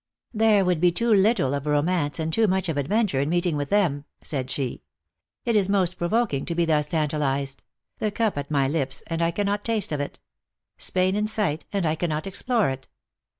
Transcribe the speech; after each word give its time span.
"There 0.43 0.65
would 0.65 0.81
be 0.81 0.91
too 0.91 1.13
little 1.13 1.53
of 1.53 1.67
romance 1.67 2.19
and 2.19 2.33
too 2.33 2.47
much 2.47 2.69
of 2.69 2.75
adventure 2.75 3.19
in 3.19 3.29
meeting 3.29 3.55
with 3.55 3.69
them," 3.69 4.05
said 4.23 4.49
she." 4.49 4.81
It 5.45 5.55
is 5.55 5.69
most 5.69 5.99
provoking 5.99 6.43
to 6.45 6.55
be 6.55 6.65
thus 6.65 6.87
tantalized; 6.87 7.61
the 7.99 8.09
cup 8.09 8.35
at 8.35 8.49
my 8.49 8.67
lips, 8.67 9.03
and 9.05 9.21
I 9.21 9.29
cannot 9.29 9.63
taste 9.63 9.91
of 9.91 9.99
it; 10.01 10.17
Spain 10.79 11.15
in 11.15 11.27
sight, 11.27 11.65
and 11.71 11.85
I 11.85 11.93
cannot 11.93 12.25
explore 12.25 12.69
it. 12.71 12.87